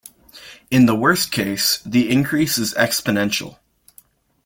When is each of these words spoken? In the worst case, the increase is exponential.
In 0.71 0.87
the 0.87 0.95
worst 0.95 1.31
case, 1.31 1.77
the 1.85 2.09
increase 2.09 2.57
is 2.57 2.73
exponential. 2.73 3.59